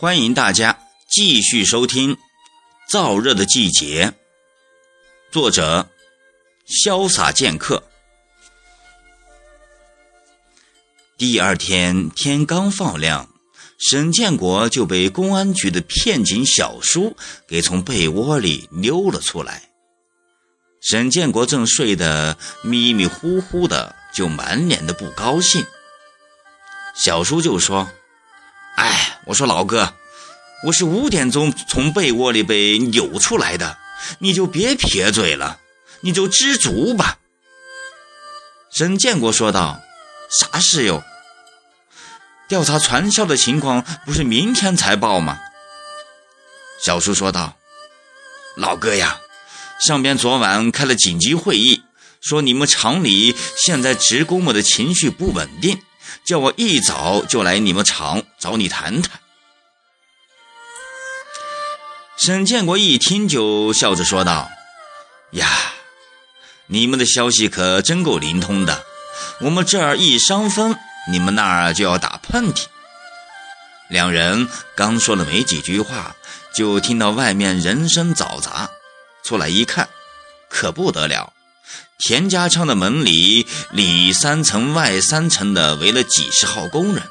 [0.00, 0.78] 欢迎大家
[1.10, 2.14] 继续收听
[2.88, 4.06] 《燥热的季节》，
[5.32, 5.88] 作者
[6.68, 7.82] 潇洒剑客。
[11.16, 13.28] 第二天天刚放亮，
[13.76, 17.16] 沈建国就被公安局的片警小叔
[17.48, 19.68] 给从被窝里溜了出来。
[20.80, 25.66] 沈建国正睡得迷迷糊糊的，就满脸的不高兴。
[26.94, 27.88] 小叔就说。
[28.78, 29.92] 哎，我说老哥，
[30.62, 33.76] 我是五点钟从被窝里被扭出来的，
[34.20, 35.58] 你就别撇嘴了，
[36.00, 37.18] 你就知足吧。
[38.70, 39.80] 沈建国说道
[40.30, 41.02] ：“啥事哟？
[42.48, 45.40] 调查传销的情况不是明天才报吗？”
[46.80, 47.56] 小叔说道
[48.54, 49.18] ：“老哥呀，
[49.80, 51.82] 上边昨晚开了紧急会议，
[52.20, 55.82] 说你们厂里现在职工们的情绪不稳定。”
[56.24, 59.20] 叫我一早就来你们厂找你谈谈。
[62.16, 64.50] 沈建国一听就笑着说道
[65.32, 65.48] ：“呀，
[66.66, 68.84] 你们的消息可真够灵通的。
[69.40, 70.76] 我们这儿一伤风，
[71.10, 72.66] 你们那儿就要打喷嚏。”
[73.88, 76.14] 两人刚说了没几句话，
[76.52, 78.68] 就听到外面人声嘈杂，
[79.22, 79.88] 出来一看，
[80.50, 81.32] 可不得了。
[81.98, 87.02] 田家昌的门里，里三层外三层的围了几十号工人，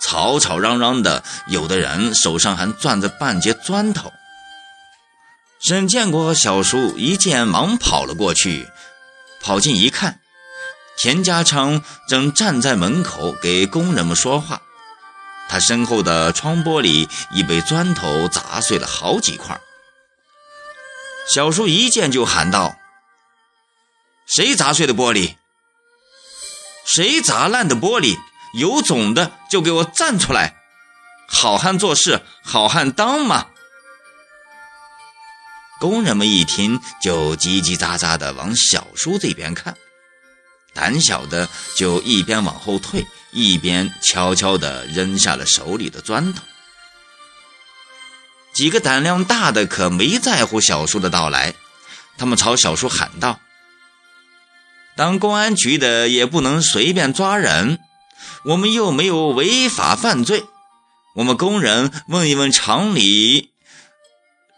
[0.00, 4.12] 吵吵嚷嚷的，有的人手上还攥着半截砖头。
[5.60, 8.68] 沈建国和小叔一见，忙跑了过去，
[9.40, 10.20] 跑近一看，
[10.96, 14.62] 田家昌正站在门口给工人们说话，
[15.48, 19.60] 他身后的窗玻璃已被砖头砸碎了好几块。
[21.34, 22.76] 小叔一见就喊道。
[24.34, 25.36] 谁砸碎的玻璃？
[26.86, 28.18] 谁砸烂的玻璃？
[28.54, 30.56] 有种的就给我站出来！
[31.28, 33.48] 好汉做事好汉当嘛！
[35.80, 39.76] 工人们一听，就叽叽喳喳的往小叔这边看，
[40.72, 46.42] 胆小的就一边往后退，一边悄悄地扔下了手里的砖头。
[48.54, 51.54] 几个胆量大的可没在乎小叔的到来，
[52.16, 53.38] 他们朝小叔喊道。
[54.96, 57.78] 当公安局的也不能随便抓人，
[58.44, 60.44] 我们又没有违法犯罪，
[61.14, 63.50] 我们工人问一问厂里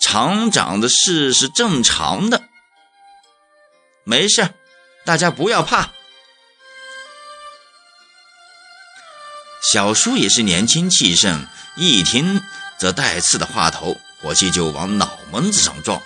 [0.00, 2.42] 厂长的事是正常的，
[4.04, 4.54] 没事，
[5.04, 5.90] 大家不要怕。
[9.72, 12.40] 小叔也是年轻气盛，一听
[12.78, 16.00] 这带刺的话头，火气就往脑门子上撞。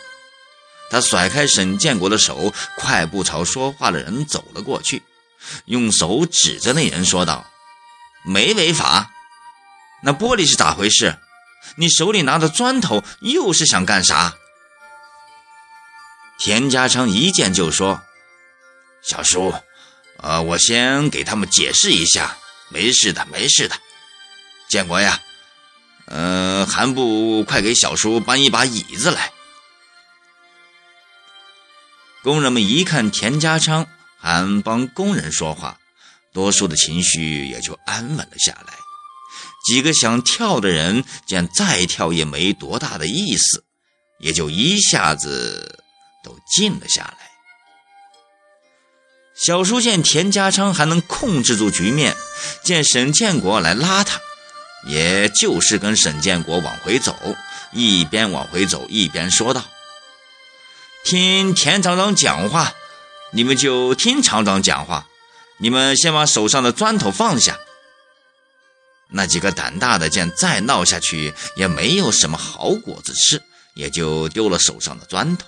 [0.95, 5.03] 他甩开沈建国的手，快步朝说话的人走了过去，
[5.65, 7.45] 用手指着那人说道
[8.25, 9.11] ：“没违法，
[10.05, 11.19] 那玻璃是咋回事？
[11.75, 14.37] 你手里拿着砖头，又是想干啥？”
[16.39, 18.01] 田家昌一见就说
[19.03, 19.53] ：“小叔，
[20.19, 22.37] 呃，我先给他们解释一下，
[22.69, 23.75] 没事的，没事的。
[24.69, 25.21] 建国呀，
[26.07, 29.33] 嗯，还不快给小叔搬一把椅子来。”
[32.25, 33.87] 工人们一看田家昌
[34.19, 35.79] 还帮工人说话，
[36.33, 38.73] 多数的情绪也就安稳了下来。
[39.67, 43.65] 几个想跳的人见再跳也没多大的意思，
[44.19, 45.79] 也就一下子
[46.25, 47.31] 都静了下来。
[49.37, 52.17] 小叔见田家昌还能控制住局面，
[52.65, 54.19] 见沈建国来拉他，
[54.87, 57.15] 也就是跟沈建国往回走，
[57.73, 59.63] 一边往回走一边说道。
[61.05, 62.73] 听田厂长讲话，
[63.31, 65.07] 你们就听厂长讲话。
[65.59, 67.59] 你们先把手上的砖头放下。
[69.11, 73.43] 那几个胆大的见再闹下去也没有什么好果子吃，
[73.75, 75.47] 也就丢了手上的砖头。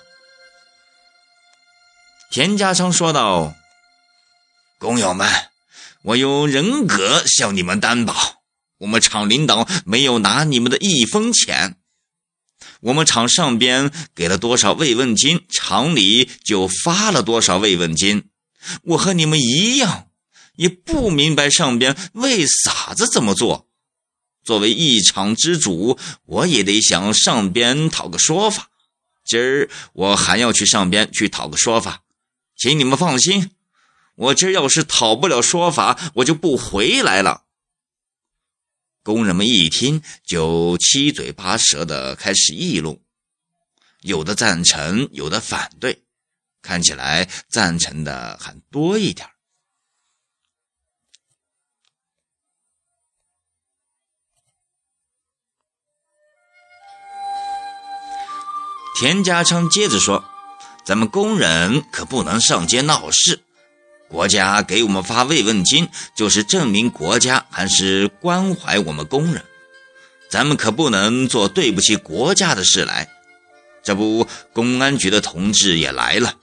[2.29, 3.55] 田家昌说道
[4.77, 5.27] ：“工友们，
[6.03, 8.43] 我用人格向你们担保，
[8.77, 11.77] 我们厂领导没有拿你们的一分钱。”
[12.81, 18.25] 我们厂上边给了多少慰问金，厂里就发了多少慰问金。
[18.83, 20.07] 我和你们一样，
[20.55, 23.67] 也不明白上边为啥子这么做。
[24.43, 28.69] 作为一厂之主，我也得向上边讨个说法。
[29.25, 32.03] 今儿我还要去上边去讨个说法，
[32.55, 33.51] 请你们放心，
[34.15, 37.43] 我今儿要是讨不了说法，我就不回来了。
[39.07, 42.99] 工人们一听就七嘴八舌的开始议论。
[44.01, 46.03] 有的赞成有的反对。
[46.61, 49.25] 看起来赞成的还多一点
[58.99, 60.25] 田家昌接着说
[60.85, 63.46] 咱们工人可不能上街闹事。
[64.07, 69.43] 国家给我们发慰问金，就是证明国家还是关怀我们工人。
[70.29, 73.09] 咱们可不能做对不起国家的事来。
[73.83, 76.35] 这不，公安局的同志也来了。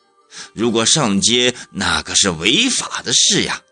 [0.53, 3.63] 如果上街，那可是违法的事呀。”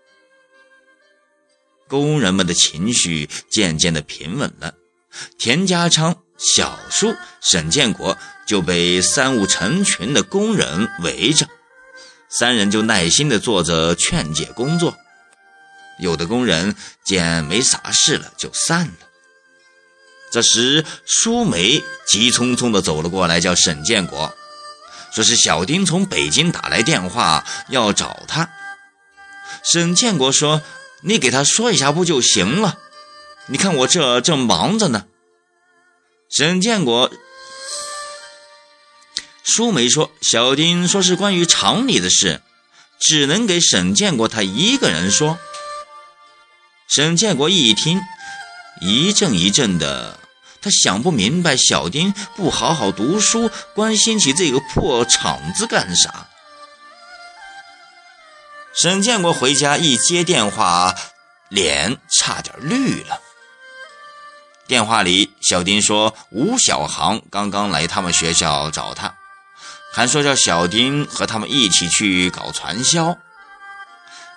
[1.89, 4.75] 工人们的情绪渐渐的平稳了。
[5.39, 6.17] 田家昌。
[6.45, 8.19] 小叔沈建国
[8.49, 11.47] 就被三五成群的工人围着，
[12.39, 14.97] 三人就耐心地做着劝解工作。
[15.99, 16.75] 有的工人
[17.05, 19.09] 见没啥事了，就散了。
[20.33, 24.35] 这时，舒梅急匆匆地走了过来，叫沈建国，
[25.13, 28.51] 说是小丁从北京打来电话要找他。
[29.63, 30.63] 沈建国说
[31.05, 32.79] ：“你给他说一下不就行了？
[33.47, 35.05] 你看我这正忙着呢。”
[36.35, 37.13] 沈建国、
[39.45, 42.43] 舒梅说：“小丁说是关于厂里的事，
[43.01, 45.39] 只能给沈建国他一个人说。”
[46.89, 48.01] 沈建国一听，
[48.81, 50.19] 一阵一阵的，
[50.61, 56.29] 他想不明白，小丁不好好读书，关心起这个破厂子干啥？
[58.75, 60.95] 沈建国回家一接电话，
[61.49, 63.21] 脸差点绿了。
[64.67, 69.15] 电话里，小丁说吴小航刚刚来他们学校找他，
[69.93, 73.19] 还说叫小丁和他们一起去搞传销。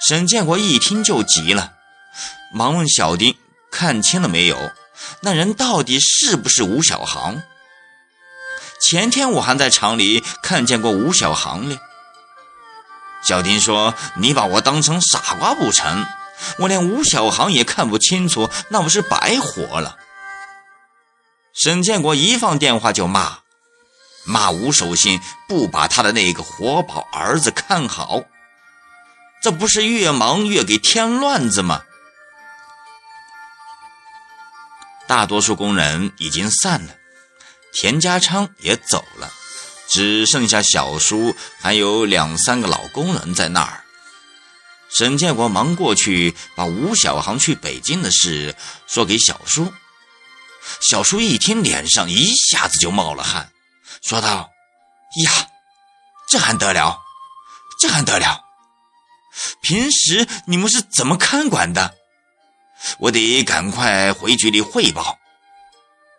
[0.05, 1.71] 沈建国一听就急了，
[2.53, 3.35] 忙问小丁
[3.71, 4.71] 看清了没有？
[5.21, 7.41] 那人到底是不是吴小航？
[8.81, 11.77] 前天我还在厂里看见过吴小航呢。
[13.23, 16.05] 小丁说：“你把我当成傻瓜不成？
[16.59, 19.97] 我连吴小航也看不清楚，那不是白活了？”
[21.55, 23.39] 沈建国一放电话就骂，
[24.25, 28.23] 骂吴守信不把他的那个活宝儿子看好，
[29.41, 31.83] 这不是越忙越给添乱子吗？
[35.07, 36.95] 大多数工人已经散了，
[37.73, 39.31] 田家昌也走了，
[39.87, 43.83] 只剩下小叔还有两三个老工人在那儿。
[44.89, 48.55] 沈建国忙过去，把吴小航去北京的事
[48.87, 49.71] 说给小叔。
[50.79, 53.51] 小叔一听，脸上一下子就冒了汗，
[54.05, 54.51] 说道
[55.25, 55.31] ：“呀，
[56.29, 57.01] 这还得了？
[57.79, 58.39] 这还得了？
[59.63, 61.95] 平时你们是怎么看管的？
[62.99, 65.17] 我得赶快回局里汇报。”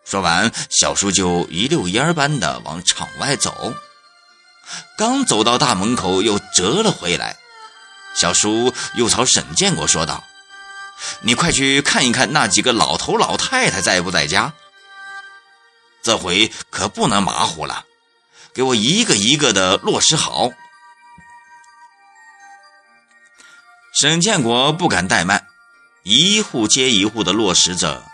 [0.04, 3.72] 说完，小叔就一溜烟般的往场外走，
[4.98, 7.36] 刚走到大门口，又折了回来。
[8.16, 10.24] 小叔又朝沈建国说道。
[11.20, 14.52] 你快去看一看那几个老头老太太在不在家。
[16.06, 17.84] 这回可不能马虎了，
[18.54, 20.52] 给我一个一个的落实好。
[23.92, 25.44] 沈建国不敢怠慢，
[26.04, 28.04] 一户接一户的落实着。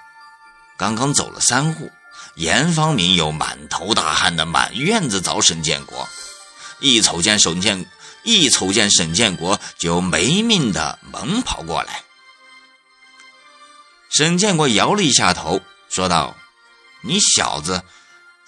[0.78, 1.92] 刚刚走了三户，
[2.36, 6.08] 严方明又满头大汗的满院子找沈建国。
[6.80, 7.84] 一瞅见沈建，
[8.22, 12.02] 一瞅见沈建国就没命的猛跑过来。
[14.08, 16.34] 沈建国摇了一下头，说道
[17.02, 17.82] ：“你小子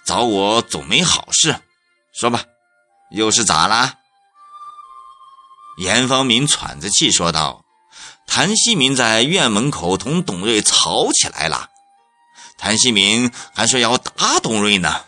[0.04, 1.61] 找我总没好事，
[2.12, 2.44] 说吧，
[3.11, 3.96] 又是咋啦？”
[5.78, 7.64] 严方明喘着气说道
[8.26, 11.68] ：“谭希明在院门口同董瑞吵起来了，
[12.56, 15.04] 谭希明还说要打董瑞呢。”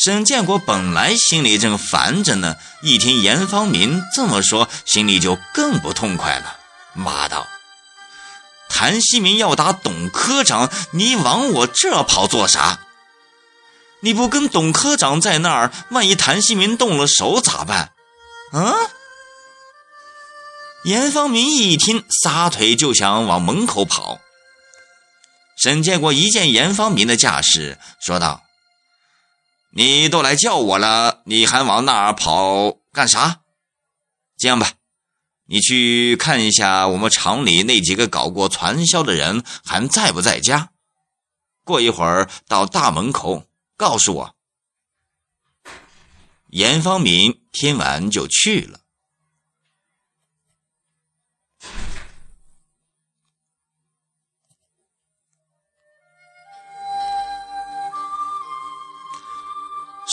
[0.00, 6.56] 沈建国本来心里正烦着呢，一听严方明这么说，心里就更不痛快了，
[6.94, 7.46] 骂道。
[8.78, 12.78] 谭希明要打董科长，你往我这跑做啥？
[14.02, 17.90] 你不跟董科长在那儿，万一谭希明动了手咋办？
[18.52, 18.76] 啊！
[20.84, 24.20] 严方明一听，撒腿就想往门口跑。
[25.56, 28.44] 沈建国一见严方明的架势，说道
[29.74, 33.40] ：“你都来叫我了，你还往那儿跑干啥？
[34.38, 34.70] 这样吧。”
[35.50, 40.70] 你去看一下我们厂里那几个搞过传销的人还在不在家？
[41.64, 43.44] 过一会儿到大门口
[43.76, 44.34] 告诉我。
[46.48, 48.80] 严方明听完就去了。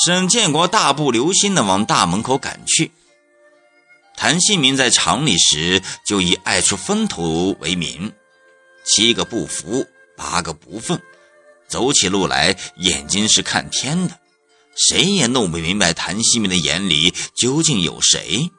[0.06, 2.92] 沈建国大步流星的往大门口赶去。
[4.18, 8.12] 谭新民在厂里时就以爱出风头为名，
[8.86, 11.00] 七个不服，八个不忿，
[11.68, 14.20] 走起路来眼睛是看天的，
[14.76, 18.50] 谁也弄不明白谭锡明的眼里究竟有谁。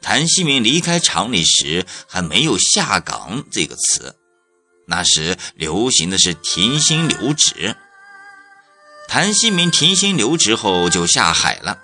[0.00, 4.16] 谭锡明离开厂里时还没有下岗这个词，
[4.86, 7.74] 那时流行的是停薪留职。
[9.08, 11.80] 谭锡明停薪留职后就下海了，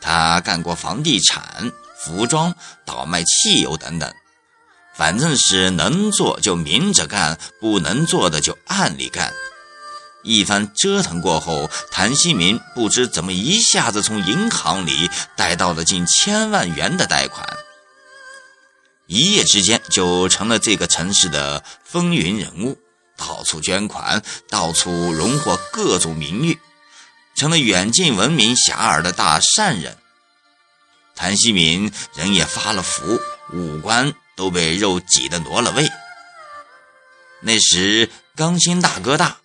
[0.00, 1.70] 他干过房地产、
[2.04, 2.54] 服装、
[2.84, 4.12] 倒卖汽油等等，
[4.94, 9.32] 反正是能做就明着干，不能做的就暗里干。
[10.22, 17.46] 一番折腾过后，谭新民不知怎么一下子从银行里贷到了近千万元的贷款，
[19.06, 22.78] 一夜之间就成了这个城市的风云人物，
[23.16, 26.58] 到处捐款，到处荣获各种名誉，
[27.34, 29.96] 成了远近闻名遐迩的大善人。
[31.20, 33.20] 谭锡民人也发了福，
[33.52, 35.86] 五官都被肉挤得挪了位。
[37.42, 39.36] 那时钢筋大哥大。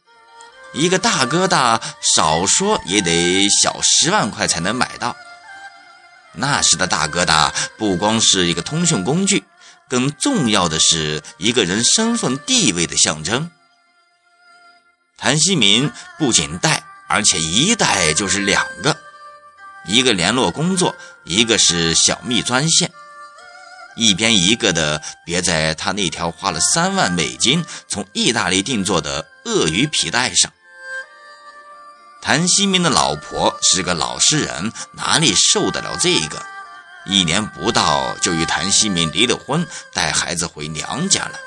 [0.72, 5.18] 一个大哥大，少说也得小十万块才能买到。
[6.32, 9.44] 那时的大哥大不光是一个通讯工具，
[9.90, 13.52] 更重要的是一个人身份地位的象征。
[15.18, 18.98] 谭锡民不仅带，而且一带就是两个，
[19.88, 22.92] 一个联络工作，一个是小蜜专线，
[23.96, 30.52] 一边一个的别在他那条花了三万美金从意大利定做的鳄鱼皮带上。
[32.22, 36.44] 谭锡明的老婆是个老实人，哪里受得了这个？
[37.06, 41.40] 一年不到就与谭锡明离了婚，带孩子回娘家了。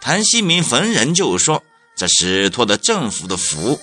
[0.00, 1.64] 谭锡明逢人就说
[1.96, 3.80] ：“这是托的政府的福，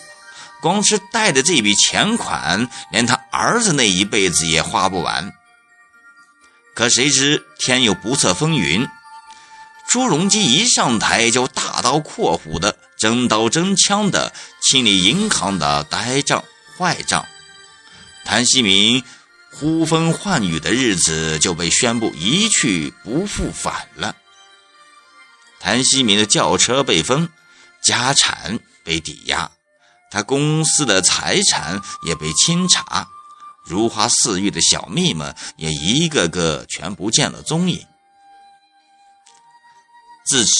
[0.62, 5.32] 光是带的这笔钱款，连他儿子那一辈子也花不完。”
[6.76, 8.88] 可谁知天有不测风云，
[9.88, 12.78] 朱镕基一上台就大刀阔斧的。
[12.98, 16.44] 真刀真枪的清理银行的呆账
[16.76, 17.28] 坏账，
[18.26, 19.04] 谭锡明
[19.52, 24.16] 呼风唤雨的日子就被宣布一去不复返了。
[25.60, 27.30] 谭锡明的轿车被封，
[27.84, 29.52] 家产被抵押，
[30.12, 33.08] 他公司的财产也被清查，
[33.66, 37.86] 如花似玉的小蜜们也一个个全不见了踪影。
[40.26, 40.52] 自此，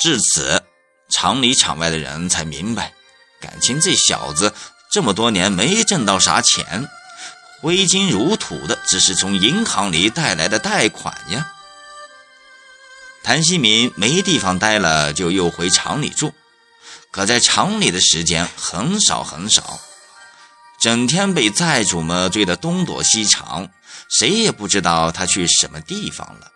[0.00, 0.62] 至此。
[1.10, 2.92] 厂里厂外的人才明白，
[3.40, 4.52] 感情这小子
[4.90, 6.88] 这么多年没挣到啥钱，
[7.60, 11.46] 挥金如土的只是从银行里带来的贷款呀。
[13.22, 16.34] 谭锡民没地方待了，就又回厂里住，
[17.14, 19.78] 可在厂里的时间很少很少，
[20.80, 23.70] 整天被债主们追得东躲西藏，
[24.18, 26.50] 谁也不知道他去什么地方了。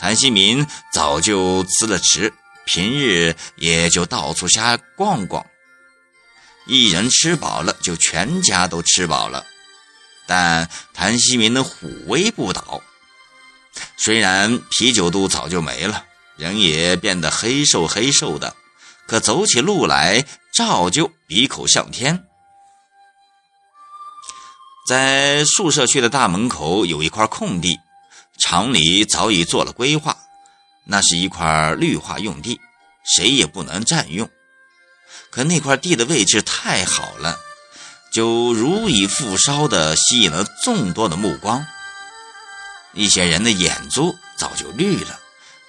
[0.00, 2.34] 谭锡民早就辞了职。
[2.66, 5.46] 平日也就到处瞎逛逛，
[6.66, 9.44] 一人吃饱了，就全家都吃饱了。
[10.26, 12.82] 但谭锡明的虎威不倒，
[13.96, 16.04] 虽然啤酒肚早就没了，
[16.36, 18.54] 人也变得黑瘦黑瘦的，
[19.10, 20.24] 可走起路来
[20.54, 22.26] 照旧鼻口向天。
[24.88, 27.76] 在宿舍区的大门口有一块空地，
[28.38, 30.16] 厂里早已做了规划。
[30.84, 32.60] 那是一块绿化用地，
[33.02, 34.30] 谁也不能占用。
[35.32, 37.36] 可那块地的位置太好了，
[38.12, 41.66] 就如蚁复烧的吸引了众多的目光。
[42.92, 45.18] 一些人的眼珠早就绿了，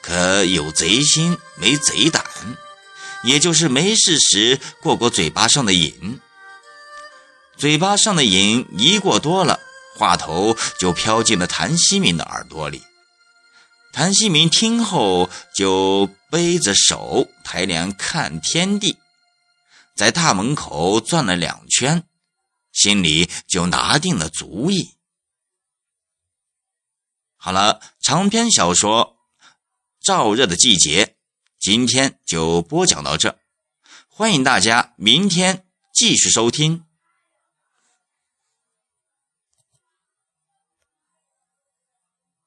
[0.03, 2.23] 可有贼心没贼胆，
[3.23, 6.19] 也就是没事时过过嘴巴上的瘾。
[7.57, 9.59] 嘴巴上的瘾一过多了，
[9.95, 12.81] 话头就飘进了谭锡明的耳朵里。
[13.93, 18.97] 谭锡明听后，就背着手抬脸看天地，
[19.95, 22.03] 在大门口转了两圈，
[22.71, 24.95] 心里就拿定了主意。
[27.35, 29.17] 好了，长篇小说
[30.07, 31.05] 《燥热的季节》，
[31.61, 33.37] 今天就播讲到这，
[34.07, 35.63] 欢迎大家明天
[35.93, 36.85] 继续收听。